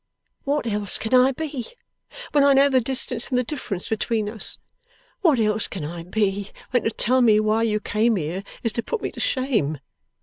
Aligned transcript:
'What 0.45 0.65
else 0.65 0.97
can 0.97 1.13
I 1.13 1.31
be, 1.31 1.67
when 2.31 2.43
I 2.43 2.53
know 2.53 2.69
the 2.69 2.81
distance 2.81 3.29
and 3.29 3.37
the 3.37 3.43
difference 3.43 3.87
between 3.87 4.29
us? 4.29 4.57
What 5.21 5.37
else 5.39 5.67
can 5.67 5.85
I 5.85 6.01
be, 6.01 6.51
when 6.71 6.81
to 6.85 6.89
tell 6.89 7.21
me 7.21 7.39
why 7.39 7.61
you 7.61 7.79
came 7.79 8.15
here, 8.15 8.43
is 8.63 8.73
to 8.73 8.81
put 8.81 9.03
me 9.03 9.11
to 9.11 9.19
shame! 9.19 9.77